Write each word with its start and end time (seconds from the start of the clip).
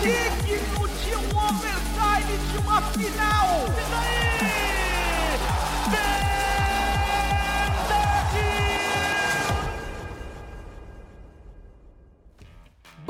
de 0.00 1.14
um 1.14 1.28
overtime 1.36 2.38
de 2.50 2.58
uma 2.58 2.80
final. 2.80 3.66
E 3.66 3.90
daí? 3.90 4.20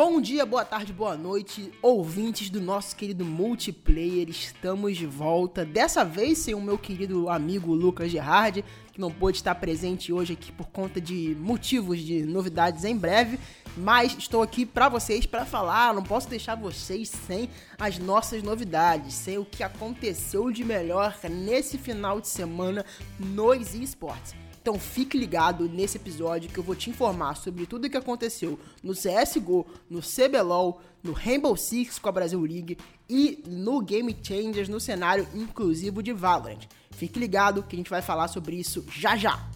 Bom 0.03 0.19
dia, 0.19 0.47
boa 0.47 0.65
tarde, 0.65 0.95
boa 0.95 1.15
noite, 1.15 1.71
ouvintes 1.83 2.49
do 2.49 2.59
nosso 2.59 2.97
querido 2.97 3.23
multiplayer. 3.23 4.31
Estamos 4.31 4.97
de 4.97 5.05
volta, 5.05 5.63
dessa 5.63 6.03
vez 6.05 6.39
sem 6.39 6.55
o 6.55 6.61
meu 6.61 6.79
querido 6.79 7.29
amigo 7.29 7.75
Lucas 7.75 8.11
Gerard, 8.11 8.65
que 8.95 9.01
não 9.01 9.11
pôde 9.11 9.37
estar 9.37 9.55
presente 9.57 10.11
hoje 10.11 10.33
aqui 10.33 10.51
por 10.51 10.69
conta 10.69 11.01
de 11.01 11.37
motivos 11.39 11.99
de 11.99 12.25
novidades 12.25 12.85
em 12.85 12.97
breve, 12.97 13.39
mas 13.77 14.17
estou 14.17 14.43
aqui 14.43 14.67
para 14.67 14.89
vocês 14.89 15.27
para 15.27 15.45
falar, 15.45 15.95
não 15.95 16.03
posso 16.03 16.29
deixar 16.29 16.55
vocês 16.55 17.09
sem 17.27 17.49
as 17.79 17.99
nossas 17.99 18.43
novidades, 18.43 19.15
sem 19.15 19.39
o 19.39 19.45
que 19.45 19.63
aconteceu 19.63 20.51
de 20.51 20.65
melhor 20.65 21.17
nesse 21.31 21.79
final 21.79 22.21
de 22.21 22.29
semana 22.29 22.85
nos 23.19 23.75
esportes. 23.75 24.35
Então 24.63 24.79
fique 24.79 25.17
ligado 25.17 25.69
nesse 25.69 25.97
episódio 25.97 26.51
que 26.51 26.59
eu 26.59 26.63
vou 26.63 26.75
te 26.75 26.91
informar 26.91 27.37
sobre 27.37 27.65
tudo 27.65 27.87
o 27.87 27.91
que 27.91 27.97
aconteceu 27.97 28.59
no 28.83 28.93
CSGO, 28.93 29.67
no 29.89 30.01
CBLOL, 30.01 30.81
no 31.03 31.13
Rainbow 31.13 31.57
Six 31.57 31.99
com 31.99 32.09
a 32.09 32.13
Brasil 32.13 32.41
League 32.41 32.77
e 33.09 33.43
no 33.47 33.81
Game 33.81 34.15
Changers 34.23 34.69
no 34.69 34.79
cenário 34.79 35.27
inclusivo 35.35 36.03
de 36.03 36.13
Valorant. 36.13 36.67
Fique 36.91 37.19
ligado 37.19 37.63
que 37.63 37.75
a 37.75 37.79
gente 37.79 37.89
vai 37.89 38.03
falar 38.03 38.29
sobre 38.29 38.57
isso 38.57 38.85
já 38.93 39.17
já. 39.17 39.49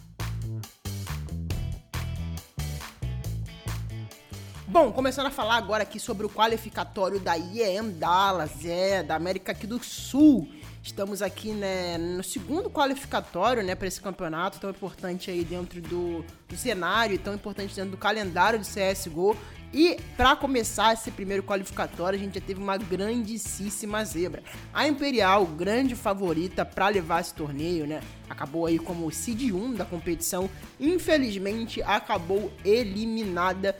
Bom, 4.75 4.91
começando 4.91 5.27
a 5.27 5.31
falar 5.31 5.55
agora 5.55 5.83
aqui 5.83 6.01
sobre 6.01 6.25
o 6.25 6.29
qualificatório 6.29 7.17
da 7.17 7.37
IEM 7.37 7.91
Dallas, 7.91 8.65
é, 8.65 9.01
da 9.01 9.15
América 9.15 9.53
aqui 9.53 9.65
do 9.65 9.81
Sul. 9.81 10.49
Estamos 10.83 11.21
aqui 11.21 11.51
né, 11.51 11.97
no 11.97 12.21
segundo 12.21 12.69
qualificatório 12.69 13.63
né, 13.63 13.73
para 13.73 13.87
esse 13.87 14.01
campeonato 14.01 14.59
tão 14.59 14.69
importante 14.69 15.31
aí 15.31 15.45
dentro 15.45 15.81
do, 15.81 16.25
do 16.49 16.57
cenário, 16.57 17.17
tão 17.17 17.33
importante 17.33 17.73
dentro 17.73 17.91
do 17.91 17.97
calendário 17.97 18.59
do 18.59 18.65
CSGO. 18.65 19.37
E 19.73 19.97
para 20.17 20.35
começar 20.35 20.93
esse 20.93 21.09
primeiro 21.09 21.41
qualificatório, 21.41 22.19
a 22.19 22.21
gente 22.21 22.35
já 22.35 22.45
teve 22.45 22.61
uma 22.61 22.77
grandíssima 22.77 24.03
zebra. 24.03 24.43
A 24.73 24.85
Imperial, 24.89 25.45
grande 25.45 25.95
favorita 25.95 26.65
para 26.65 26.89
levar 26.89 27.21
esse 27.21 27.33
torneio, 27.33 27.87
né? 27.87 28.01
Acabou 28.29 28.65
aí 28.65 28.77
como 28.77 29.09
seed 29.09 29.53
1 29.53 29.73
da 29.73 29.85
competição. 29.85 30.49
Infelizmente, 30.79 31.81
acabou 31.81 32.51
eliminada 32.63 33.73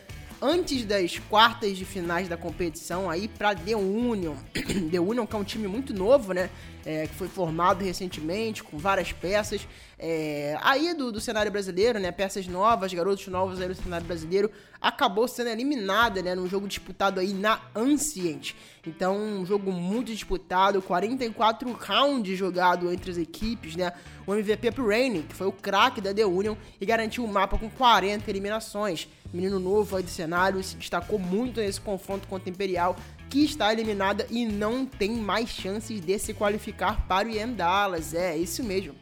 antes 0.46 0.86
das 0.86 1.18
quartas 1.18 1.76
de 1.76 1.84
finais 1.84 2.30
da 2.30 2.38
competição 2.38 3.10
aí 3.10 3.28
para 3.28 3.56
The 3.56 3.76
Union. 3.76 4.36
The 4.92 5.00
Union 5.00 5.26
que 5.26 5.36
é 5.36 5.40
um 5.40 5.44
time 5.44 5.68
muito 5.68 5.92
novo, 5.92 6.34
né? 6.34 6.52
É, 6.86 7.08
que 7.08 7.16
foi 7.16 7.28
formado 7.28 7.84
recentemente 7.84 8.64
com 8.64 8.78
várias 8.78 9.12
peças 9.12 9.68
é, 9.98 10.58
aí 10.62 10.94
do, 10.94 11.12
do, 11.12 11.22
cenário 11.22 11.52
brasileiro, 11.52 12.00
né? 12.00 12.12
Peças 12.12 12.46
novas, 12.48 12.94
garotos 12.94 13.26
novos 13.28 13.62
aí 13.62 13.68
do 13.68 13.76
cenário 13.76 14.06
brasileiro, 14.06 14.52
acabou 14.82 15.28
sendo 15.28 15.50
eliminada, 15.50 16.22
né? 16.22 16.36
Num 16.36 16.48
jogo 16.48 16.68
disputado 16.68 17.20
aí 17.20 17.34
na 17.34 17.62
Ancient. 17.74 18.54
Então, 18.86 19.18
um 19.18 19.46
jogo 19.46 19.72
muito 19.72 20.12
disputado, 20.12 20.82
44 20.82 21.72
rounds 21.72 22.38
jogado 22.38 22.92
entre 22.92 23.10
as 23.10 23.18
equipes, 23.18 23.76
né? 23.76 23.94
O 24.28 24.36
MVP 24.36 24.72
pro 24.72 24.88
Rainy, 24.88 25.24
que 25.24 25.36
foi 25.36 25.48
o 25.48 25.52
craque 25.52 26.02
da 26.02 26.14
The 26.14 26.26
Union 26.26 26.56
e 26.80 26.86
garantiu 26.86 27.24
o 27.24 27.28
mapa 27.28 27.58
com 27.58 27.70
40 27.70 28.30
eliminações. 28.30 29.08
Menino 29.36 29.60
novo 29.60 29.98
aí 29.98 30.04
do 30.04 30.10
cenário, 30.10 30.64
se 30.64 30.78
destacou 30.78 31.20
muito 31.20 31.60
nesse 31.60 31.82
confronto 31.82 32.26
contra 32.26 32.50
o 32.50 32.54
Imperial, 32.54 32.96
que 33.30 33.44
está 33.44 33.74
eliminada 33.74 34.26
e 34.30 34.46
não 34.46 34.86
tem 34.86 35.12
mais 35.12 35.50
chances 35.50 36.00
de 36.00 36.18
se 36.18 36.34
qualificar 36.34 37.06
para 37.06 37.28
o 37.28 37.32
IM 37.32 37.54
Dallas. 37.54 38.14
É, 38.14 38.38
isso 38.38 38.64
mesmo. 38.64 38.96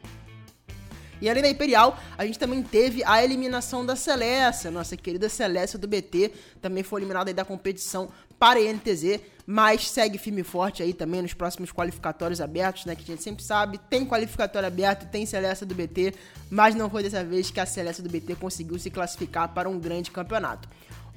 E 1.21 1.29
além 1.29 1.43
da 1.43 1.49
Imperial, 1.49 1.97
a 2.17 2.25
gente 2.25 2.39
também 2.39 2.63
teve 2.63 3.03
a 3.05 3.23
eliminação 3.23 3.85
da 3.85 3.95
Celeste, 3.95 4.69
nossa 4.69 4.97
querida 4.97 5.29
Celeste 5.29 5.77
do 5.77 5.87
BT, 5.87 6.31
também 6.59 6.83
foi 6.83 7.01
eliminada 7.01 7.31
da 7.31 7.45
competição 7.45 8.09
para 8.39 8.59
a 8.59 8.73
NTZ, 8.73 9.21
mas 9.45 9.89
segue 9.89 10.17
firme 10.17 10.41
e 10.41 10.43
forte 10.43 10.81
aí 10.81 10.93
também 10.93 11.21
nos 11.21 11.33
próximos 11.33 11.71
qualificatórios 11.71 12.39
abertos, 12.39 12.85
né? 12.85 12.95
Que 12.95 13.03
a 13.03 13.05
gente 13.05 13.23
sempre 13.23 13.43
sabe, 13.43 13.77
tem 13.89 14.05
qualificatório 14.05 14.67
aberto, 14.67 15.09
tem 15.09 15.25
Celeste 15.25 15.65
do 15.65 15.75
BT, 15.75 16.13
mas 16.49 16.75
não 16.75 16.89
foi 16.89 17.03
dessa 17.03 17.23
vez 17.23 17.51
que 17.51 17.59
a 17.59 17.65
Celeste 17.65 18.01
do 18.01 18.09
BT 18.09 18.35
conseguiu 18.35 18.79
se 18.79 18.89
classificar 18.89 19.49
para 19.49 19.69
um 19.69 19.79
grande 19.79 20.11
campeonato. 20.11 20.69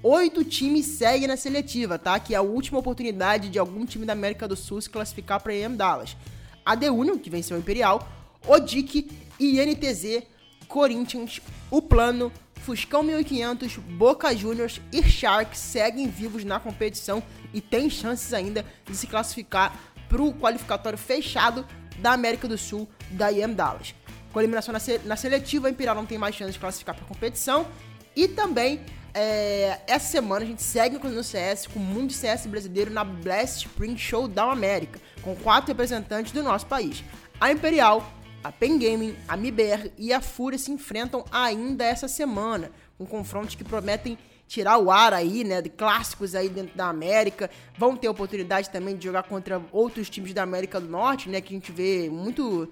Oito 0.02 0.44
times 0.44 0.86
seguem 0.86 1.26
na 1.26 1.36
seletiva, 1.36 1.98
tá? 1.98 2.18
Que 2.20 2.34
é 2.34 2.36
a 2.36 2.42
última 2.42 2.78
oportunidade 2.78 3.48
de 3.48 3.58
algum 3.58 3.86
time 3.86 4.04
da 4.04 4.12
América 4.12 4.46
do 4.46 4.56
Sul 4.56 4.80
se 4.80 4.90
classificar 4.90 5.40
para 5.40 5.52
a 5.52 5.56
EM 5.56 5.76
Dallas. 5.76 6.16
A 6.64 6.76
The 6.76 6.90
Union, 6.90 7.18
que 7.18 7.30
venceu 7.30 7.56
o 7.56 7.60
Imperial, 7.60 8.06
Odic, 8.46 9.08
INTZ, 9.40 10.24
Corinthians, 10.68 11.40
O 11.70 11.80
Plano, 11.80 12.30
Fuscão 12.62 13.02
1500, 13.02 13.76
Boca 13.76 14.34
Juniors 14.34 14.80
e 14.92 15.02
Sharks 15.02 15.58
seguem 15.58 16.08
vivos 16.08 16.44
na 16.44 16.58
competição 16.58 17.22
e 17.52 17.60
têm 17.60 17.88
chances 17.88 18.32
ainda 18.34 18.64
de 18.84 18.96
se 18.96 19.06
classificar 19.06 19.78
para 20.08 20.22
o 20.22 20.32
qualificatório 20.32 20.98
fechado 20.98 21.66
da 21.98 22.12
América 22.12 22.48
do 22.48 22.58
Sul 22.58 22.88
da 23.10 23.30
IM 23.30 23.54
Dallas. 23.54 23.94
Com 24.32 24.40
eliminação 24.40 24.74
na, 25.04 25.16
seletiva, 25.16 25.68
a 25.68 25.70
Imperial 25.70 25.94
não 25.94 26.04
tem 26.04 26.18
mais 26.18 26.34
chance 26.34 26.52
de 26.52 26.58
classificar 26.58 26.94
para 26.94 27.04
a 27.04 27.08
competição 27.08 27.66
e 28.14 28.28
também 28.28 28.80
é, 29.14 29.80
essa 29.86 30.10
semana 30.10 30.44
a 30.44 30.46
gente 30.46 30.62
segue 30.62 30.98
no 30.98 31.24
CS 31.24 31.66
com 31.66 31.78
o 31.78 31.82
Mundo 31.82 32.12
CS 32.12 32.46
brasileiro 32.46 32.90
na 32.90 33.02
Blast 33.02 33.66
Spring 33.66 33.96
Showdown 33.96 34.50
América, 34.50 35.00
com 35.22 35.34
quatro 35.36 35.68
representantes 35.68 36.32
do 36.32 36.42
nosso 36.42 36.66
país. 36.66 37.02
A 37.40 37.50
Imperial, 37.50 38.06
a 38.46 38.52
Pen 38.52 38.78
Gaming, 38.78 39.16
a 39.26 39.36
MIBR 39.36 39.90
e 39.98 40.12
a 40.12 40.20
Fúria 40.20 40.56
se 40.56 40.70
enfrentam 40.70 41.24
ainda 41.32 41.84
essa 41.84 42.06
semana, 42.06 42.70
com 42.96 43.04
confrontos 43.04 43.56
que 43.56 43.64
prometem 43.64 44.16
tirar 44.46 44.78
o 44.78 44.88
ar 44.88 45.12
aí, 45.12 45.42
né, 45.42 45.60
de 45.60 45.68
clássicos 45.68 46.32
aí 46.32 46.48
dentro 46.48 46.76
da 46.76 46.86
América. 46.88 47.50
Vão 47.76 47.96
ter 47.96 48.08
oportunidade 48.08 48.70
também 48.70 48.96
de 48.96 49.04
jogar 49.04 49.24
contra 49.24 49.60
outros 49.72 50.08
times 50.08 50.32
da 50.32 50.44
América 50.44 50.80
do 50.80 50.86
Norte, 50.86 51.28
né, 51.28 51.40
que 51.40 51.52
a 51.52 51.56
gente 51.58 51.72
vê 51.72 52.08
muito 52.08 52.68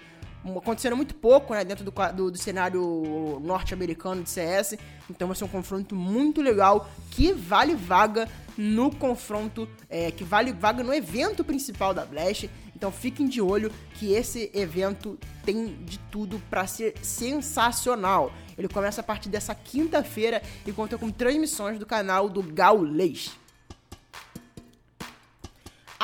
acontecendo 0.56 0.96
muito 0.96 1.14
pouco, 1.14 1.54
né, 1.54 1.64
dentro 1.64 1.84
do, 1.84 1.92
do, 2.14 2.30
do 2.30 2.38
cenário 2.38 3.40
norte-americano 3.42 4.22
de 4.22 4.30
CS. 4.30 4.76
Então 5.10 5.28
vai 5.28 5.36
ser 5.36 5.44
um 5.44 5.48
confronto 5.48 5.94
muito 5.94 6.40
legal 6.40 6.88
que 7.10 7.32
vale 7.32 7.74
vaga 7.74 8.28
no 8.56 8.94
confronto, 8.94 9.68
é, 9.88 10.10
que 10.10 10.24
vale 10.24 10.52
vaga 10.52 10.82
no 10.82 10.92
evento 10.92 11.44
principal 11.44 11.92
da 11.92 12.04
Blast. 12.04 12.50
Então 12.76 12.90
fiquem 12.90 13.26
de 13.26 13.40
olho 13.40 13.72
que 13.94 14.12
esse 14.12 14.50
evento 14.54 15.18
tem 15.44 15.76
de 15.84 15.98
tudo 16.10 16.40
para 16.50 16.66
ser 16.66 16.94
sensacional. 17.02 18.32
Ele 18.56 18.68
começa 18.68 19.00
a 19.00 19.04
partir 19.04 19.28
dessa 19.28 19.54
quinta-feira 19.54 20.42
e 20.66 20.72
conta 20.72 20.98
com 20.98 21.10
transmissões 21.10 21.78
do 21.78 21.86
canal 21.86 22.28
do 22.28 22.42
Gaulês. 22.42 23.32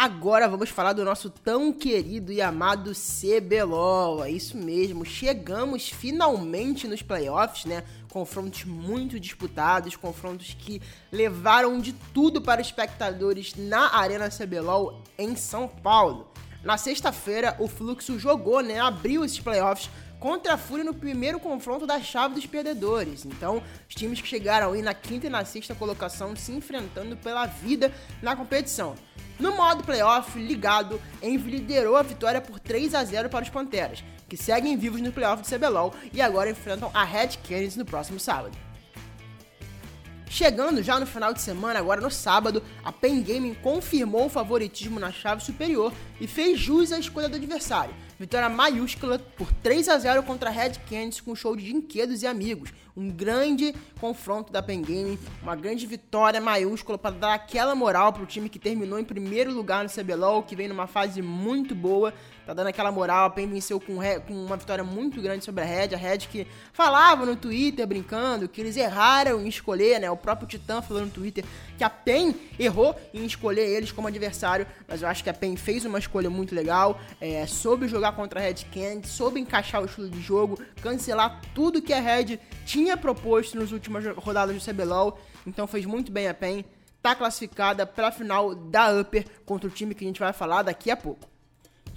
Agora 0.02 0.48
vamos 0.48 0.70
falar 0.70 0.94
do 0.94 1.04
nosso 1.04 1.28
tão 1.28 1.70
querido 1.74 2.32
e 2.32 2.40
amado 2.40 2.92
CBLOL. 2.94 4.24
É 4.24 4.30
isso 4.30 4.56
mesmo, 4.56 5.04
chegamos 5.04 5.90
finalmente 5.90 6.88
nos 6.88 7.02
playoffs, 7.02 7.66
né? 7.66 7.84
Confrontos 8.10 8.64
muito 8.64 9.20
disputados, 9.20 9.96
confrontos 9.96 10.56
que 10.58 10.80
levaram 11.12 11.78
de 11.78 11.92
tudo 12.14 12.40
para 12.40 12.62
os 12.62 12.68
espectadores 12.68 13.54
na 13.54 13.94
Arena 13.94 14.30
CBLOL 14.30 15.02
em 15.18 15.36
São 15.36 15.68
Paulo. 15.68 16.32
Na 16.64 16.78
sexta-feira, 16.78 17.54
o 17.58 17.68
Fluxo 17.68 18.18
jogou, 18.18 18.62
né? 18.62 18.80
Abriu 18.80 19.22
esses 19.22 19.40
playoffs 19.40 19.90
contra 20.18 20.54
a 20.54 20.58
Fúria 20.58 20.84
no 20.84 20.94
primeiro 20.94 21.40
confronto 21.40 21.86
da 21.86 21.98
chave 22.00 22.34
dos 22.34 22.46
perdedores. 22.46 23.24
Então, 23.24 23.62
os 23.88 23.94
times 23.94 24.20
que 24.20 24.28
chegaram 24.28 24.72
aí 24.72 24.82
na 24.82 24.94
quinta 24.94 25.26
e 25.26 25.30
na 25.30 25.44
sexta 25.44 25.74
colocação 25.74 26.36
se 26.36 26.52
enfrentando 26.52 27.16
pela 27.16 27.46
vida 27.46 27.92
na 28.22 28.36
competição. 28.36 28.94
No 29.40 29.56
modo 29.56 29.82
playoff 29.82 30.38
ligado, 30.38 31.00
Envy 31.22 31.52
liderou 31.52 31.96
a 31.96 32.02
vitória 32.02 32.42
por 32.42 32.60
3 32.60 32.94
a 32.94 33.02
0 33.02 33.30
para 33.30 33.42
os 33.42 33.48
Panteras, 33.48 34.04
que 34.28 34.36
seguem 34.36 34.76
vivos 34.76 35.00
no 35.00 35.10
playoff 35.10 35.42
do 35.42 35.48
CBLOL 35.48 35.94
e 36.12 36.20
agora 36.20 36.50
enfrentam 36.50 36.90
a 36.92 37.04
Red 37.04 37.38
Canids 37.48 37.74
no 37.74 37.86
próximo 37.86 38.20
sábado. 38.20 38.56
Chegando 40.28 40.82
já 40.82 41.00
no 41.00 41.06
final 41.06 41.32
de 41.32 41.40
semana, 41.40 41.78
agora 41.78 42.02
no 42.02 42.10
sábado, 42.10 42.62
a 42.84 42.92
Pen 42.92 43.22
Gaming 43.22 43.54
confirmou 43.54 44.26
o 44.26 44.30
favoritismo 44.30 45.00
na 45.00 45.10
chave 45.10 45.42
superior 45.42 45.90
e 46.20 46.26
fez 46.26 46.60
jus 46.60 46.92
à 46.92 46.98
escolha 46.98 47.28
do 47.28 47.36
adversário, 47.36 47.94
Vitória 48.20 48.50
maiúscula 48.50 49.18
por 49.18 49.50
3 49.50 49.88
a 49.88 49.96
0 49.96 50.22
contra 50.24 50.50
a 50.50 50.52
Red 50.52 50.72
Canids 50.90 51.22
com 51.22 51.34
show 51.34 51.56
de 51.56 51.64
brinquedos 51.64 52.22
e 52.22 52.26
amigos. 52.26 52.70
Um 52.94 53.08
grande 53.08 53.74
confronto 53.98 54.52
da 54.52 54.62
Pen 54.62 54.82
Game, 54.82 55.18
uma 55.42 55.56
grande 55.56 55.86
vitória 55.86 56.38
maiúscula 56.38 56.98
para 56.98 57.12
dar 57.12 57.32
aquela 57.32 57.74
moral 57.74 58.12
pro 58.12 58.26
time 58.26 58.50
que 58.50 58.58
terminou 58.58 58.98
em 58.98 59.04
primeiro 59.04 59.50
lugar 59.54 59.82
no 59.82 59.88
CBLOL, 59.88 60.42
que 60.42 60.54
vem 60.54 60.68
numa 60.68 60.86
fase 60.86 61.22
muito 61.22 61.74
boa, 61.74 62.12
tá 62.44 62.52
dando 62.52 62.66
aquela 62.66 62.92
moral. 62.92 63.26
A 63.26 63.30
PEN 63.30 63.46
venceu 63.46 63.80
com, 63.80 63.96
com, 64.26 64.34
uma 64.34 64.56
vitória 64.58 64.84
muito 64.84 65.22
grande 65.22 65.42
sobre 65.42 65.62
a 65.62 65.66
Red. 65.66 65.94
A 65.94 65.96
Red 65.96 66.18
que 66.18 66.46
falava 66.74 67.24
no 67.24 67.36
Twitter, 67.36 67.86
brincando, 67.86 68.48
que 68.48 68.60
eles 68.60 68.76
erraram 68.76 69.40
em 69.40 69.48
escolher, 69.48 69.98
né? 69.98 70.10
O 70.10 70.16
próprio 70.16 70.46
Titã 70.46 70.82
falou 70.82 71.04
no 71.04 71.10
Twitter 71.10 71.42
que 71.78 71.84
a 71.84 71.88
PEN 71.88 72.34
errou 72.58 72.94
em 73.14 73.24
escolher 73.24 73.66
eles 73.66 73.92
como 73.92 74.08
adversário, 74.08 74.66
mas 74.86 75.00
eu 75.00 75.08
acho 75.08 75.24
que 75.24 75.30
a 75.30 75.34
PEN 75.34 75.56
fez 75.56 75.86
uma 75.86 75.98
escolha 75.98 76.28
muito 76.28 76.54
legal, 76.54 77.00
é, 77.18 77.46
soube 77.46 77.88
jogar 77.88 78.09
contra 78.12 78.40
a 78.40 78.42
Red 78.42 78.64
Candy, 78.72 79.06
soube 79.06 79.40
encaixar 79.40 79.82
o 79.82 79.86
estilo 79.86 80.08
de 80.08 80.20
jogo, 80.20 80.58
cancelar 80.82 81.40
tudo 81.54 81.82
que 81.82 81.92
a 81.92 82.00
Red 82.00 82.38
tinha 82.66 82.96
proposto 82.96 83.58
nas 83.58 83.72
últimas 83.72 84.04
rodadas 84.16 84.56
do 84.56 84.72
CBLOL, 84.72 85.18
então 85.46 85.66
fez 85.66 85.86
muito 85.86 86.10
bem 86.10 86.28
a 86.28 86.34
PEN. 86.34 86.64
Tá 87.02 87.14
classificada 87.14 87.86
para 87.86 88.08
a 88.08 88.12
final 88.12 88.54
da 88.54 88.92
Upper 89.00 89.24
contra 89.46 89.68
o 89.68 89.70
time 89.70 89.94
que 89.94 90.04
a 90.04 90.06
gente 90.06 90.20
vai 90.20 90.32
falar 90.32 90.62
daqui 90.62 90.90
a 90.90 90.96
pouco. 90.96 91.29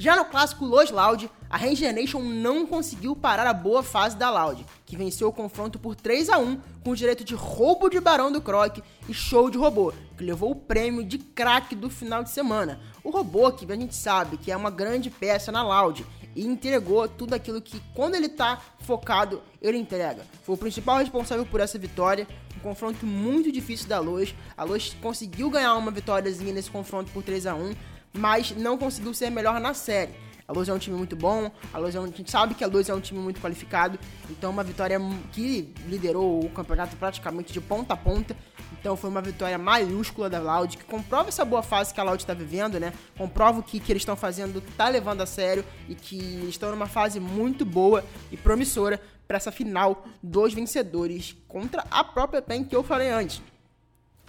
Já 0.03 0.17
no 0.17 0.25
clássico 0.25 0.65
Los 0.65 0.91
Loud, 0.91 1.31
a 1.49 1.55
Ranger 1.55 1.95
Nation 1.95 2.19
não 2.19 2.67
conseguiu 2.67 3.15
parar 3.15 3.47
a 3.47 3.53
boa 3.53 3.81
fase 3.81 4.17
da 4.17 4.29
Loud, 4.29 4.65
que 4.85 4.97
venceu 4.97 5.29
o 5.29 5.31
confronto 5.31 5.79
por 5.79 5.95
3 5.95 6.27
a 6.27 6.37
1 6.37 6.59
com 6.83 6.93
direito 6.93 7.23
de 7.23 7.33
roubo 7.33 7.87
de 7.87 8.01
Barão 8.01 8.29
do 8.29 8.41
Croc 8.41 8.79
e 9.07 9.13
show 9.13 9.49
de 9.49 9.57
robô, 9.57 9.93
que 10.17 10.23
levou 10.25 10.51
o 10.51 10.55
prêmio 10.55 11.05
de 11.05 11.17
craque 11.17 11.73
do 11.73 11.89
final 11.89 12.21
de 12.21 12.31
semana. 12.31 12.81
O 13.01 13.11
robô, 13.11 13.49
que 13.49 13.71
a 13.71 13.75
gente 13.77 13.95
sabe 13.95 14.35
que 14.35 14.51
é 14.51 14.57
uma 14.57 14.69
grande 14.69 15.09
peça 15.09 15.53
na 15.53 15.63
Loud, 15.63 16.05
e 16.35 16.45
entregou 16.45 17.07
tudo 17.07 17.33
aquilo 17.33 17.61
que, 17.61 17.81
quando 17.93 18.15
ele 18.15 18.27
tá 18.27 18.59
focado, 18.79 19.41
ele 19.61 19.77
entrega. 19.77 20.25
Foi 20.43 20.55
o 20.55 20.57
principal 20.57 20.97
responsável 20.97 21.45
por 21.45 21.61
essa 21.61 21.79
vitória, 21.79 22.27
um 22.57 22.59
confronto 22.59 23.05
muito 23.05 23.51
difícil 23.53 23.87
da 23.87 23.99
Luz. 23.99 24.35
A 24.57 24.65
Luz 24.65 24.97
conseguiu 25.01 25.49
ganhar 25.49 25.75
uma 25.75 25.91
vitóriazinha 25.91 26.51
nesse 26.51 26.69
confronto 26.69 27.09
por 27.11 27.23
3 27.23 27.47
a 27.47 27.55
1 27.55 27.73
mas 28.13 28.51
não 28.51 28.77
conseguiu 28.77 29.13
ser 29.13 29.29
melhor 29.29 29.59
na 29.59 29.73
série. 29.73 30.13
A 30.47 30.51
Luz 30.51 30.67
é 30.67 30.73
um 30.73 30.77
time 30.77 30.97
muito 30.97 31.15
bom, 31.15 31.49
a 31.73 31.77
Luz 31.77 31.95
é 31.95 31.99
um, 31.99 32.03
a 32.03 32.07
gente 32.07 32.29
sabe 32.29 32.53
que 32.53 32.63
a 32.63 32.67
Luz 32.67 32.89
é 32.89 32.93
um 32.93 32.99
time 32.99 33.19
muito 33.19 33.39
qualificado, 33.39 33.97
então 34.29 34.51
uma 34.51 34.63
vitória 34.63 34.99
que 35.31 35.73
liderou 35.87 36.43
o 36.43 36.49
campeonato 36.49 36.97
praticamente 36.97 37.53
de 37.53 37.61
ponta 37.61 37.93
a 37.93 37.97
ponta. 37.97 38.35
Então 38.79 38.97
foi 38.97 39.09
uma 39.09 39.21
vitória 39.21 39.57
maiúscula 39.57 40.29
da 40.29 40.39
Loud, 40.39 40.75
que 40.75 40.83
comprova 40.83 41.29
essa 41.29 41.45
boa 41.45 41.63
fase 41.63 41.93
que 41.93 42.01
a 42.01 42.03
Loud 42.03 42.21
está 42.21 42.33
vivendo, 42.33 42.77
né? 42.77 42.91
Comprova 43.17 43.59
o 43.59 43.63
que, 43.63 43.79
que 43.79 43.91
eles 43.93 44.01
estão 44.01 44.17
fazendo, 44.17 44.61
tá 44.75 44.89
levando 44.89 45.21
a 45.21 45.25
sério 45.25 45.63
e 45.87 45.95
que 45.95 46.17
estão 46.49 46.69
numa 46.71 46.87
fase 46.87 47.21
muito 47.21 47.63
boa 47.63 48.03
e 48.29 48.35
promissora 48.35 48.99
para 49.25 49.37
essa 49.37 49.51
final 49.51 50.05
dos 50.21 50.53
vencedores 50.53 51.35
contra 51.47 51.85
a 51.89 52.03
própria 52.03 52.41
PEN 52.41 52.65
que 52.65 52.75
eu 52.75 52.83
falei 52.83 53.09
antes. 53.09 53.41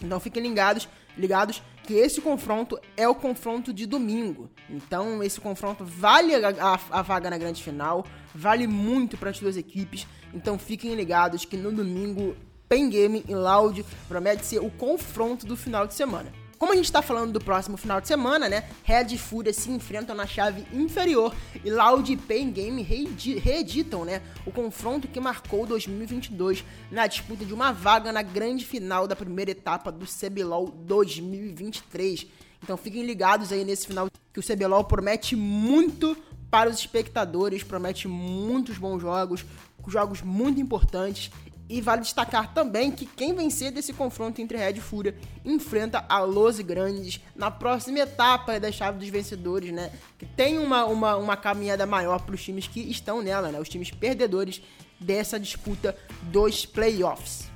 Então 0.00 0.20
fiquem 0.20 0.42
ligados, 0.42 0.88
ligados 1.18 1.60
que 1.84 1.94
esse 1.94 2.20
confronto 2.20 2.78
é 2.96 3.06
o 3.08 3.14
confronto 3.14 3.72
de 3.72 3.86
domingo. 3.86 4.50
Então 4.68 5.22
esse 5.22 5.40
confronto 5.40 5.84
vale 5.84 6.34
a, 6.34 6.48
a, 6.48 6.80
a 6.90 7.02
vaga 7.02 7.30
na 7.30 7.38
grande 7.38 7.62
final, 7.62 8.04
vale 8.34 8.66
muito 8.66 9.16
para 9.16 9.30
as 9.30 9.38
duas 9.38 9.56
equipes. 9.56 10.06
Então 10.32 10.58
fiquem 10.58 10.94
ligados 10.94 11.44
que 11.44 11.56
no 11.56 11.70
domingo 11.70 12.34
Pen 12.68 12.88
Game 12.88 13.24
e 13.28 13.34
Loud 13.34 13.84
promete 14.08 14.44
ser 14.44 14.58
o 14.58 14.70
confronto 14.70 15.46
do 15.46 15.56
final 15.56 15.86
de 15.86 15.94
semana. 15.94 16.43
Como 16.64 16.72
a 16.72 16.76
gente 16.76 16.86
está 16.86 17.02
falando 17.02 17.30
do 17.30 17.44
próximo 17.44 17.76
final 17.76 18.00
de 18.00 18.08
semana, 18.08 18.48
né? 18.48 18.66
Red 18.84 19.08
e 19.12 19.18
Fúria 19.18 19.52
se 19.52 19.70
enfrentam 19.70 20.16
na 20.16 20.26
chave 20.26 20.64
inferior 20.72 21.34
e 21.62 21.70
Loud 21.70 22.10
e 22.10 22.16
Pain 22.16 22.50
Game 22.50 22.80
reeditam, 22.82 24.02
né? 24.02 24.22
O 24.46 24.50
confronto 24.50 25.06
que 25.06 25.20
marcou 25.20 25.66
2022 25.66 26.64
na 26.90 27.06
disputa 27.06 27.44
de 27.44 27.52
uma 27.52 27.70
vaga 27.70 28.10
na 28.10 28.22
grande 28.22 28.64
final 28.64 29.06
da 29.06 29.14
primeira 29.14 29.50
etapa 29.50 29.92
do 29.92 30.06
CBLOL 30.06 30.68
2023. 30.68 32.28
Então 32.62 32.78
fiquem 32.78 33.04
ligados 33.04 33.52
aí 33.52 33.62
nesse 33.62 33.86
final 33.86 34.08
que 34.32 34.40
o 34.40 34.42
CBLOL 34.42 34.84
promete 34.84 35.36
muito 35.36 36.16
para 36.50 36.70
os 36.70 36.78
espectadores, 36.78 37.62
promete 37.62 38.08
muitos 38.08 38.78
bons 38.78 39.02
jogos, 39.02 39.44
jogos 39.86 40.22
muito 40.22 40.58
importantes 40.62 41.30
e 41.68 41.80
vale 41.80 42.02
destacar 42.02 42.52
também 42.52 42.90
que 42.90 43.06
quem 43.06 43.34
vencer 43.34 43.70
desse 43.70 43.92
confronto 43.92 44.40
entre 44.40 44.58
Red 44.58 44.72
e 44.72 44.80
Fúria 44.80 45.14
enfrenta 45.44 46.04
a 46.08 46.18
Los 46.20 46.60
Grandes 46.60 47.20
na 47.34 47.50
próxima 47.50 48.00
etapa 48.00 48.60
da 48.60 48.70
chave 48.70 48.98
dos 48.98 49.08
vencedores, 49.08 49.72
né? 49.72 49.90
Que 50.18 50.26
tem 50.26 50.58
uma, 50.58 50.84
uma, 50.84 51.16
uma 51.16 51.36
caminhada 51.36 51.86
maior 51.86 52.20
para 52.20 52.34
os 52.34 52.42
times 52.42 52.66
que 52.66 52.80
estão 52.80 53.22
nela, 53.22 53.50
né? 53.50 53.58
Os 53.58 53.68
times 53.68 53.90
perdedores 53.90 54.60
dessa 55.00 55.40
disputa 55.40 55.96
dos 56.22 56.66
playoffs. 56.66 57.48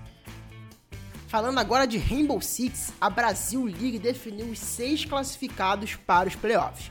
Falando 1.29 1.59
agora 1.59 1.87
de 1.87 1.99
Rainbow 1.99 2.41
Six, 2.41 2.93
a 2.99 3.11
Brasil 3.11 3.63
League 3.65 3.99
definiu 3.99 4.47
os 4.47 4.59
seis 4.59 5.05
classificados 5.05 5.95
para 5.95 6.29
os 6.29 6.35
playoffs. 6.35 6.91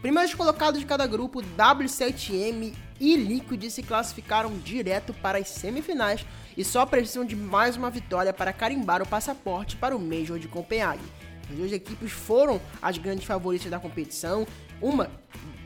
Primeiros 0.00 0.34
colocados 0.34 0.78
de 0.78 0.86
cada 0.86 1.06
grupo, 1.06 1.42
W7M 1.42 2.72
e 3.00 3.16
Liquid 3.16 3.70
se 3.70 3.82
classificaram 3.82 4.56
direto 4.58 5.12
para 5.14 5.38
as 5.38 5.48
semifinais 5.48 6.24
e 6.56 6.64
só 6.64 6.86
precisam 6.86 7.24
de 7.24 7.36
mais 7.36 7.76
uma 7.76 7.90
vitória 7.90 8.32
para 8.32 8.52
carimbar 8.52 9.02
o 9.02 9.06
passaporte 9.06 9.76
para 9.76 9.96
o 9.96 10.00
Major 10.00 10.38
de 10.38 10.48
Copenhague. 10.48 11.04
As 11.50 11.56
duas 11.56 11.72
equipes 11.72 12.12
foram 12.12 12.60
as 12.80 12.96
grandes 12.98 13.26
favoritas 13.26 13.70
da 13.70 13.78
competição, 13.78 14.46
uma 14.80 15.10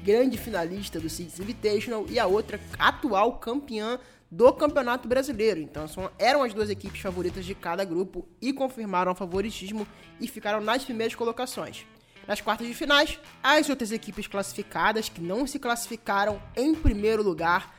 grande 0.03 0.39
finalista 0.39 0.99
do 0.99 1.09
Six 1.09 1.39
Invitational 1.39 2.07
e 2.09 2.19
a 2.19 2.27
outra 2.27 2.61
atual 2.79 3.39
campeã 3.39 3.99
do 4.31 4.53
Campeonato 4.53 5.09
Brasileiro. 5.09 5.61
Então 5.61 5.87
eram 6.19 6.43
as 6.43 6.53
duas 6.53 6.71
equipes 6.71 7.01
favoritas 7.01 7.45
de 7.45 7.55
cada 7.55 7.85
grupo 7.85 8.27
e 8.41 8.53
confirmaram 8.53 9.13
o 9.13 9.15
favoritismo 9.15 9.87
e 10.21 10.27
ficaram 10.27 10.61
nas 10.61 10.85
primeiras 10.85 11.15
colocações. 11.15 11.87
Nas 12.27 12.43
quartas 12.43 12.67
de 12.67 12.75
finais, 12.75 13.19
as 13.43 13.71
outras 13.71 13.91
equipes 13.91 14.27
classificadas 14.27 15.09
que 15.09 15.21
não 15.21 15.47
se 15.47 15.59
classificaram 15.59 16.43
em 16.55 16.75
primeiro 16.75 17.23
lugar 17.23 17.78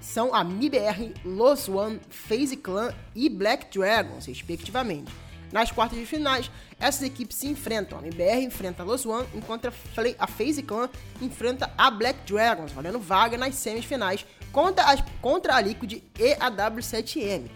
são 0.00 0.34
a 0.34 0.42
MIBR, 0.44 1.14
Los 1.24 1.68
One, 1.68 2.00
FaZe 2.08 2.56
Clan 2.56 2.92
e 3.14 3.28
Black 3.28 3.76
Dragons, 3.76 4.26
respectivamente. 4.26 5.12
Nas 5.52 5.70
quartas 5.70 5.98
de 5.98 6.04
finais, 6.04 6.50
essas 6.78 7.02
equipes 7.02 7.36
se 7.36 7.46
enfrentam. 7.46 7.98
A 7.98 8.02
MBR 8.02 8.42
enfrenta 8.42 8.82
a 8.82 8.86
Los 8.86 9.06
One, 9.06 9.26
enquanto 9.34 9.66
a 9.66 10.26
FaZe 10.26 10.62
Clan 10.62 10.90
enfrenta 11.22 11.72
a 11.78 11.90
Black 11.90 12.20
Dragons, 12.26 12.72
valendo 12.72 12.98
vaga 12.98 13.38
nas 13.38 13.54
semifinais 13.54 14.26
contra, 14.52 14.84
as, 14.84 15.02
contra 15.20 15.54
a 15.56 15.60
Liquid 15.60 16.02
e 16.18 16.32
a 16.40 16.50
W7M. 16.50 17.48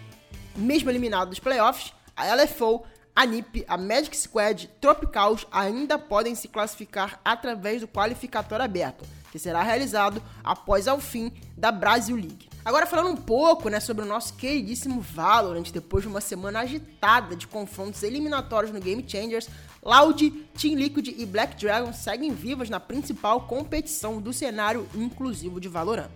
Mesmo 0.56 0.91
eliminado 0.91 1.31
dos 1.31 1.38
playoffs, 1.38 1.93
a 2.17 2.35
LFO 2.35 2.85
a 3.15 3.27
NiP, 3.27 3.65
a 3.69 3.77
Magic 3.77 4.17
Squad, 4.17 4.71
Tropicals 4.81 5.47
ainda 5.50 5.99
podem 5.99 6.35
se 6.35 6.49
classificar 6.49 7.21
através 7.25 7.81
do 7.81 7.88
qualificatório 7.88 8.65
aberto, 8.65 9.05
que 9.31 9.38
será 9.38 9.62
realizado 9.62 10.23
após 10.43 10.88
ao 10.88 11.00
fim 11.00 11.32
da 11.56 11.71
Brasil 11.71 12.17
League. 12.17 12.49
Agora 12.65 12.87
falando 12.87 13.11
um 13.11 13.17
pouco 13.17 13.69
né, 13.71 13.81
sobre 13.81 14.05
o 14.05 14.06
nosso 14.06 14.35
queridíssimo 14.35 15.00
Valorant, 15.00 15.71
depois 15.73 16.03
de 16.03 16.09
uma 16.09 16.21
semana 16.21 16.61
agitada 16.61 17.34
de 17.34 17.46
confrontos 17.46 18.03
eliminatórios 18.03 18.72
no 18.72 18.81
Game 18.81 19.03
Changers, 19.06 19.49
Loud, 19.82 20.31
Team 20.60 20.75
Liquid 20.75 21.08
e 21.08 21.25
Black 21.25 21.56
Dragon 21.56 21.93
seguem 21.93 22.34
vivas 22.34 22.69
na 22.69 22.79
principal 22.79 23.43
competição 23.43 24.20
do 24.20 24.31
cenário 24.31 24.87
inclusivo 24.94 25.58
de 25.58 25.69
Valorant. 25.69 26.10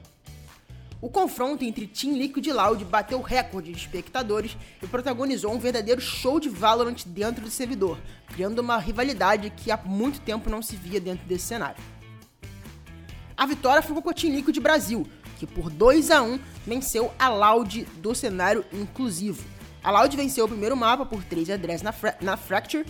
O 1.00 1.08
confronto 1.08 1.64
entre 1.64 1.86
Team 1.86 2.16
Liquid 2.16 2.46
e 2.46 2.52
Loud 2.52 2.82
bateu 2.84 3.20
recorde 3.20 3.72
de 3.72 3.78
espectadores 3.78 4.56
e 4.82 4.86
protagonizou 4.86 5.52
um 5.52 5.58
verdadeiro 5.58 6.00
show 6.00 6.38
de 6.38 6.48
Valorant 6.48 7.04
dentro 7.06 7.42
do 7.42 7.50
servidor, 7.50 7.98
criando 8.28 8.60
uma 8.60 8.78
rivalidade 8.78 9.50
que 9.50 9.70
há 9.70 9.76
muito 9.76 10.20
tempo 10.20 10.50
não 10.50 10.62
se 10.62 10.76
via 10.76 11.00
dentro 11.00 11.26
desse 11.26 11.46
cenário. 11.46 11.82
A 13.36 13.46
vitória 13.46 13.82
ficou 13.82 14.00
com 14.00 14.10
o 14.10 14.14
Team 14.14 14.34
Liquid 14.34 14.58
Brasil, 14.60 15.06
que 15.38 15.46
por 15.46 15.68
2 15.68 16.10
a 16.10 16.22
1 16.22 16.38
venceu 16.66 17.12
a 17.18 17.28
Loud 17.28 17.84
do 17.96 18.14
cenário 18.14 18.64
inclusivo. 18.72 19.44
A 19.82 19.90
Loud 19.90 20.16
venceu 20.16 20.44
o 20.44 20.48
primeiro 20.48 20.76
mapa 20.76 21.04
por 21.04 21.22
3 21.24 21.50
a 21.50 21.56
10 21.56 21.82
na, 21.82 21.92
Fra 21.92 22.16
na 22.20 22.36
Fracture, 22.36 22.86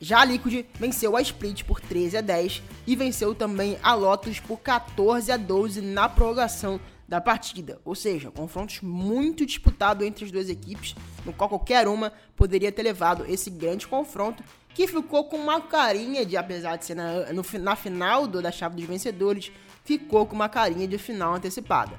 já 0.00 0.20
a 0.20 0.24
Liquid 0.24 0.64
venceu 0.78 1.16
a 1.16 1.22
Split 1.22 1.64
por 1.64 1.80
13 1.80 2.18
a 2.18 2.20
10 2.20 2.62
e 2.86 2.94
venceu 2.94 3.34
também 3.34 3.78
a 3.82 3.94
Lotus 3.94 4.38
por 4.38 4.60
14 4.60 5.32
a 5.32 5.36
12 5.36 5.80
na 5.80 6.08
prorrogação 6.08 6.78
da 7.08 7.20
partida. 7.20 7.80
Ou 7.84 7.96
seja, 7.96 8.30
confrontos 8.30 8.80
muito 8.80 9.44
disputados 9.44 10.06
entre 10.06 10.24
as 10.24 10.30
duas 10.30 10.48
equipes, 10.48 10.94
no 11.24 11.32
qual 11.32 11.48
qualquer 11.48 11.88
uma 11.88 12.12
poderia 12.36 12.70
ter 12.70 12.82
levado 12.82 13.24
esse 13.26 13.50
grande 13.50 13.88
confronto, 13.88 14.44
que 14.78 14.86
ficou 14.86 15.24
com 15.24 15.36
uma 15.36 15.60
carinha 15.60 16.24
de, 16.24 16.36
apesar 16.36 16.76
de 16.76 16.84
ser 16.84 16.94
na, 16.94 17.32
no, 17.32 17.42
na 17.58 17.74
final 17.74 18.28
do, 18.28 18.40
da 18.40 18.52
chave 18.52 18.76
dos 18.76 18.84
vencedores, 18.84 19.50
ficou 19.84 20.24
com 20.24 20.36
uma 20.36 20.48
carinha 20.48 20.86
de 20.86 20.96
final 20.96 21.34
antecipada. 21.34 21.98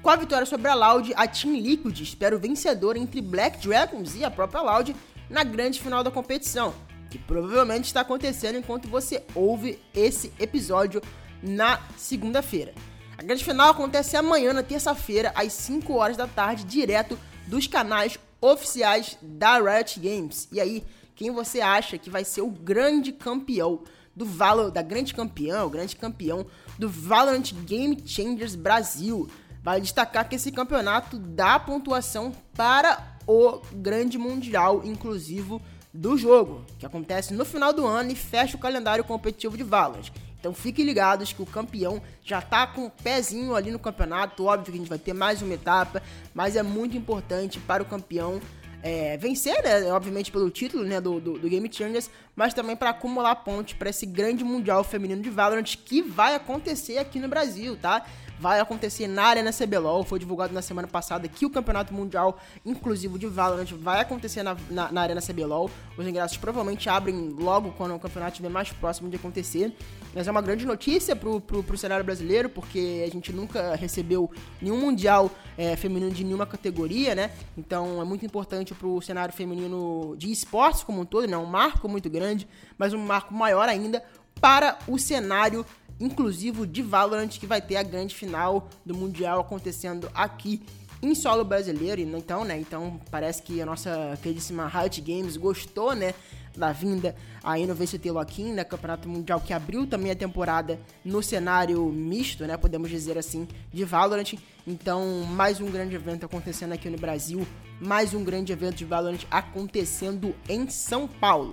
Com 0.00 0.10
a 0.10 0.14
vitória 0.14 0.46
sobre 0.46 0.68
a 0.68 0.74
Loud, 0.74 1.12
a 1.16 1.26
Team 1.26 1.56
Liquid 1.56 2.00
espera 2.00 2.36
o 2.36 2.38
vencedor 2.38 2.96
entre 2.96 3.20
Black 3.20 3.58
Dragons 3.58 4.14
e 4.14 4.22
a 4.22 4.30
própria 4.30 4.60
Loud 4.60 4.94
na 5.28 5.42
grande 5.42 5.82
final 5.82 6.04
da 6.04 6.10
competição, 6.12 6.72
que 7.10 7.18
provavelmente 7.18 7.86
está 7.86 8.02
acontecendo 8.02 8.56
enquanto 8.56 8.86
você 8.86 9.24
ouve 9.34 9.82
esse 9.92 10.32
episódio 10.38 11.02
na 11.42 11.80
segunda-feira. 11.96 12.72
A 13.18 13.24
grande 13.24 13.42
final 13.42 13.70
acontece 13.70 14.16
amanhã, 14.16 14.52
na 14.52 14.62
terça-feira, 14.62 15.32
às 15.34 15.52
5 15.52 15.94
horas 15.94 16.16
da 16.16 16.28
tarde, 16.28 16.62
direto 16.62 17.18
dos 17.48 17.66
canais 17.66 18.20
oficiais 18.40 19.18
da 19.20 19.58
Riot 19.58 19.98
Games. 19.98 20.46
E 20.52 20.60
aí, 20.60 20.84
quem 21.14 21.30
você 21.30 21.60
acha 21.60 21.98
que 21.98 22.10
vai 22.10 22.24
ser 22.24 22.42
o 22.42 22.50
grande 22.50 23.12
campeão 23.12 23.82
do 24.14 24.24
Valor, 24.24 24.70
da 24.70 24.82
grande 24.82 25.14
campeã, 25.14 25.64
o 25.64 25.70
grande 25.70 25.96
campeão 25.96 26.46
do 26.78 26.88
Valorant 26.88 27.52
Game 27.64 28.02
Changers 28.04 28.54
Brasil? 28.54 29.28
Vale 29.62 29.80
destacar 29.80 30.28
que 30.28 30.36
esse 30.36 30.52
campeonato 30.52 31.18
dá 31.18 31.58
pontuação 31.58 32.32
para 32.54 33.16
o 33.26 33.60
grande 33.72 34.18
mundial 34.18 34.82
inclusivo 34.84 35.60
do 35.92 36.18
jogo, 36.18 36.64
que 36.78 36.84
acontece 36.84 37.32
no 37.32 37.44
final 37.44 37.72
do 37.72 37.86
ano 37.86 38.10
e 38.10 38.16
fecha 38.16 38.56
o 38.56 38.60
calendário 38.60 39.04
competitivo 39.04 39.56
de 39.56 39.62
Valorant. 39.62 40.10
Então 40.38 40.52
fiquem 40.52 40.84
ligados 40.84 41.32
que 41.32 41.40
o 41.40 41.46
campeão 41.46 42.02
já 42.22 42.42
tá 42.42 42.66
com 42.66 42.84
o 42.84 42.90
pezinho 42.90 43.54
ali 43.54 43.70
no 43.70 43.78
campeonato. 43.78 44.44
Óbvio 44.44 44.72
que 44.72 44.76
a 44.76 44.80
gente 44.80 44.88
vai 44.90 44.98
ter 44.98 45.14
mais 45.14 45.40
uma 45.40 45.54
etapa, 45.54 46.02
mas 46.34 46.56
é 46.56 46.62
muito 46.62 46.96
importante 46.96 47.58
para 47.60 47.82
o 47.82 47.86
campeão 47.86 48.40
é, 48.84 49.16
vencer, 49.16 49.62
né, 49.62 49.90
obviamente 49.90 50.30
pelo 50.30 50.50
título 50.50 50.84
né, 50.84 51.00
do, 51.00 51.18
do, 51.18 51.38
do 51.38 51.48
Game 51.48 51.72
Changers, 51.72 52.10
mas 52.36 52.52
também 52.52 52.76
para 52.76 52.90
acumular 52.90 53.34
pontos 53.36 53.72
para 53.72 53.88
esse 53.88 54.04
grande 54.04 54.44
mundial 54.44 54.84
feminino 54.84 55.22
de 55.22 55.30
Valorant 55.30 55.64
que 55.64 56.02
vai 56.02 56.34
acontecer 56.34 56.98
aqui 56.98 57.18
no 57.18 57.26
Brasil, 57.26 57.78
tá? 57.78 58.04
Vai 58.44 58.60
acontecer 58.60 59.08
na 59.08 59.24
Arena 59.24 59.50
CBLOL. 59.50 60.04
Foi 60.04 60.18
divulgado 60.18 60.52
na 60.52 60.60
semana 60.60 60.86
passada 60.86 61.26
que 61.26 61.46
o 61.46 61.50
Campeonato 61.50 61.94
Mundial 61.94 62.38
Inclusivo 62.62 63.18
de 63.18 63.26
Valorant 63.26 63.72
vai 63.72 64.02
acontecer 64.02 64.42
na, 64.42 64.54
na, 64.68 64.92
na 64.92 65.00
Arena 65.00 65.22
CBLOL. 65.22 65.70
Os 65.96 66.06
ingressos 66.06 66.36
provavelmente 66.36 66.86
abrem 66.90 67.30
logo 67.30 67.72
quando 67.72 67.94
o 67.94 67.98
campeonato 67.98 68.32
estiver 68.32 68.50
mais 68.50 68.70
próximo 68.70 69.08
de 69.08 69.16
acontecer. 69.16 69.74
Mas 70.14 70.28
é 70.28 70.30
uma 70.30 70.42
grande 70.42 70.66
notícia 70.66 71.16
pro, 71.16 71.40
pro, 71.40 71.62
pro 71.62 71.78
cenário 71.78 72.04
brasileiro, 72.04 72.50
porque 72.50 73.02
a 73.08 73.10
gente 73.10 73.32
nunca 73.32 73.74
recebeu 73.76 74.30
nenhum 74.60 74.78
Mundial 74.78 75.30
é, 75.56 75.74
feminino 75.74 76.12
de 76.12 76.22
nenhuma 76.22 76.44
categoria, 76.44 77.14
né? 77.14 77.30
Então 77.56 78.02
é 78.02 78.04
muito 78.04 78.26
importante 78.26 78.74
pro 78.74 79.00
cenário 79.00 79.32
feminino 79.32 80.14
de 80.18 80.30
esportes 80.30 80.84
como 80.84 81.00
um 81.00 81.06
todo, 81.06 81.26
né? 81.26 81.38
Um 81.38 81.46
marco 81.46 81.88
muito 81.88 82.10
grande, 82.10 82.46
mas 82.76 82.92
um 82.92 82.98
marco 82.98 83.32
maior 83.32 83.66
ainda 83.70 84.04
para 84.38 84.78
o 84.86 84.98
cenário 84.98 85.64
inclusivo 86.00 86.66
de 86.66 86.82
Valorant, 86.82 87.28
que 87.28 87.46
vai 87.46 87.60
ter 87.60 87.76
a 87.76 87.82
grande 87.82 88.14
final 88.14 88.68
do 88.84 88.94
Mundial 88.94 89.40
acontecendo 89.40 90.10
aqui 90.14 90.62
em 91.02 91.14
solo 91.14 91.44
brasileiro. 91.44 92.00
Então, 92.00 92.44
né? 92.44 92.58
Então 92.58 93.00
parece 93.10 93.42
que 93.42 93.60
a 93.60 93.66
nossa 93.66 94.18
queridíssima 94.22 94.66
Riot 94.66 95.00
Games 95.00 95.36
gostou, 95.36 95.94
né? 95.94 96.14
Da 96.56 96.72
vinda 96.72 97.16
aí 97.42 97.66
no 97.66 97.74
VCT 97.74 98.10
Loquim, 98.10 98.52
né? 98.52 98.64
Campeonato 98.64 99.08
Mundial 99.08 99.40
que 99.40 99.52
abriu 99.52 99.86
também 99.86 100.12
a 100.12 100.16
temporada 100.16 100.78
no 101.04 101.22
cenário 101.22 101.84
misto, 101.86 102.46
né? 102.46 102.56
Podemos 102.56 102.88
dizer 102.88 103.18
assim, 103.18 103.46
de 103.72 103.84
Valorant. 103.84 104.34
Então, 104.66 105.24
mais 105.28 105.60
um 105.60 105.70
grande 105.70 105.94
evento 105.94 106.24
acontecendo 106.24 106.72
aqui 106.72 106.88
no 106.88 106.96
Brasil. 106.96 107.46
Mais 107.80 108.14
um 108.14 108.24
grande 108.24 108.52
evento 108.52 108.76
de 108.76 108.84
Valorant 108.84 109.20
acontecendo 109.30 110.34
em 110.48 110.70
São 110.70 111.08
Paulo. 111.08 111.52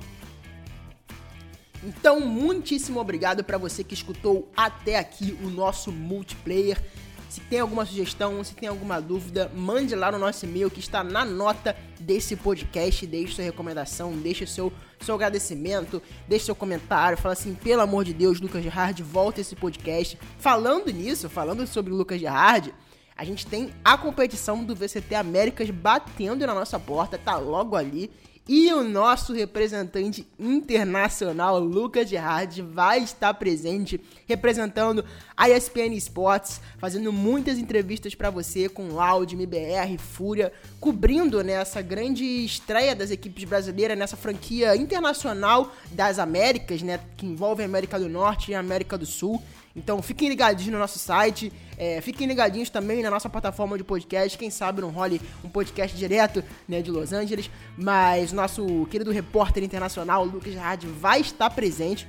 Então, 1.83 2.19
muitíssimo 2.19 2.99
obrigado 2.99 3.43
para 3.43 3.57
você 3.57 3.83
que 3.83 3.93
escutou 3.93 4.47
até 4.55 4.97
aqui 4.97 5.37
o 5.43 5.49
nosso 5.49 5.91
multiplayer. 5.91 6.81
Se 7.27 7.39
tem 7.39 7.61
alguma 7.61 7.85
sugestão, 7.85 8.43
se 8.43 8.53
tem 8.53 8.67
alguma 8.67 9.01
dúvida, 9.01 9.49
mande 9.55 9.95
lá 9.95 10.11
no 10.11 10.19
nosso 10.19 10.45
e-mail 10.45 10.69
que 10.69 10.81
está 10.81 11.01
na 11.01 11.23
nota 11.23 11.75
desse 11.97 12.35
podcast. 12.35 13.07
Deixe 13.07 13.35
sua 13.35 13.45
recomendação, 13.45 14.11
deixe 14.11 14.45
seu, 14.45 14.71
seu 14.99 15.15
agradecimento, 15.15 16.01
deixe 16.27 16.45
seu 16.45 16.55
comentário. 16.55 17.17
Fala 17.17 17.31
assim: 17.31 17.55
pelo 17.55 17.81
amor 17.81 18.03
de 18.03 18.13
Deus, 18.13 18.41
Lucas 18.41 18.61
Gerard, 18.61 19.01
volta 19.01 19.39
esse 19.39 19.55
podcast. 19.55 20.19
Falando 20.37 20.91
nisso, 20.91 21.29
falando 21.29 21.65
sobre 21.65 21.93
o 21.93 21.95
Lucas 21.95 22.19
Gerard, 22.19 22.73
a 23.15 23.23
gente 23.23 23.47
tem 23.47 23.73
a 23.83 23.97
competição 23.97 24.63
do 24.63 24.75
VCT 24.75 25.15
Américas 25.15 25.69
batendo 25.69 26.45
na 26.45 26.53
nossa 26.53 26.77
porta, 26.77 27.17
tá 27.17 27.37
logo 27.37 27.77
ali. 27.77 28.11
E 28.53 28.73
o 28.73 28.83
nosso 28.83 29.31
representante 29.31 30.27
internacional, 30.37 31.57
Lucas 31.57 32.09
Gerard, 32.09 32.61
vai 32.61 32.99
estar 32.99 33.33
presente 33.35 33.97
representando 34.27 35.05
a 35.37 35.49
ESPN 35.49 35.95
Sports, 35.95 36.59
fazendo 36.77 37.13
muitas 37.13 37.57
entrevistas 37.57 38.13
para 38.13 38.29
você 38.29 38.67
com 38.67 38.89
Loud, 38.89 39.33
MBR, 39.33 39.97
Fúria, 39.97 40.51
cobrindo 40.81 41.41
né, 41.41 41.63
grande 41.87 42.25
estreia 42.25 42.93
das 42.93 43.09
equipes 43.09 43.45
brasileiras 43.45 43.97
nessa 43.97 44.17
franquia 44.17 44.75
internacional 44.75 45.73
das 45.89 46.19
Américas, 46.19 46.81
né, 46.81 46.99
que 47.15 47.25
envolve 47.25 47.63
a 47.63 47.65
América 47.65 47.97
do 47.97 48.09
Norte 48.09 48.51
e 48.51 48.53
a 48.53 48.59
América 48.59 48.97
do 48.97 49.05
Sul. 49.05 49.41
Então 49.75 50.01
fiquem 50.01 50.29
ligadinhos 50.29 50.73
no 50.73 50.79
nosso 50.79 50.99
site, 50.99 51.51
é, 51.77 52.01
fiquem 52.01 52.27
ligadinhos 52.27 52.69
também 52.69 53.01
na 53.01 53.09
nossa 53.09 53.29
plataforma 53.29 53.77
de 53.77 53.83
podcast. 53.83 54.37
Quem 54.37 54.49
sabe 54.49 54.81
não 54.81 54.89
role 54.89 55.21
um 55.43 55.49
podcast 55.49 55.95
direto 55.97 56.43
né, 56.67 56.81
de 56.81 56.91
Los 56.91 57.13
Angeles. 57.13 57.49
Mas 57.77 58.31
nosso 58.31 58.85
querido 58.87 59.11
repórter 59.11 59.63
internacional, 59.63 60.25
Lucas 60.25 60.55
Hard, 60.55 60.85
vai 60.99 61.21
estar 61.21 61.49
presente. 61.49 62.07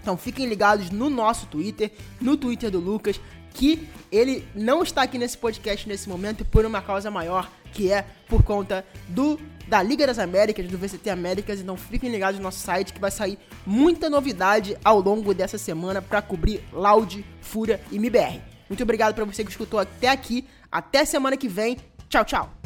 Então 0.00 0.16
fiquem 0.16 0.46
ligados 0.46 0.90
no 0.90 1.08
nosso 1.08 1.46
Twitter, 1.46 1.92
no 2.20 2.36
Twitter 2.36 2.70
do 2.70 2.80
Lucas, 2.80 3.20
que 3.54 3.88
ele 4.10 4.46
não 4.54 4.82
está 4.82 5.02
aqui 5.02 5.18
nesse 5.18 5.38
podcast 5.38 5.88
nesse 5.88 6.08
momento 6.08 6.44
por 6.44 6.64
uma 6.64 6.82
causa 6.82 7.10
maior, 7.10 7.50
que 7.72 7.90
é 7.90 8.04
por 8.28 8.42
conta 8.42 8.84
do 9.08 9.38
da 9.66 9.82
Liga 9.82 10.06
das 10.06 10.18
Américas, 10.18 10.68
do 10.68 10.76
VCT 10.76 11.08
Américas, 11.08 11.60
então 11.60 11.76
fiquem 11.76 12.10
ligados 12.10 12.38
no 12.38 12.42
nosso 12.42 12.58
site 12.58 12.92
que 12.92 13.00
vai 13.00 13.10
sair 13.10 13.38
muita 13.64 14.10
novidade 14.10 14.76
ao 14.84 15.00
longo 15.00 15.32
dessa 15.32 15.56
semana 15.56 16.02
para 16.02 16.20
cobrir 16.20 16.62
Loud, 16.72 17.24
Fúria 17.40 17.80
e 17.90 17.96
MBR. 17.96 18.42
Muito 18.68 18.82
obrigado 18.82 19.14
para 19.14 19.24
você 19.24 19.44
que 19.44 19.50
escutou 19.50 19.80
até 19.80 20.08
aqui. 20.08 20.46
Até 20.70 21.04
semana 21.04 21.36
que 21.36 21.48
vem. 21.48 21.78
Tchau, 22.08 22.24
tchau. 22.24 22.61